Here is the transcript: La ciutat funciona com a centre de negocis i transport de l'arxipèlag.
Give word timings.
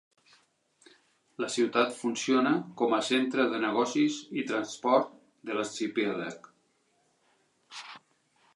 La 1.43 1.49
ciutat 1.55 1.91
funciona 1.97 2.53
com 2.81 2.95
a 2.99 3.03
centre 3.09 3.45
de 3.51 3.59
negocis 3.67 4.17
i 4.43 4.47
transport 4.53 5.13
de 5.51 5.59
l'arxipèlag. 5.59 6.49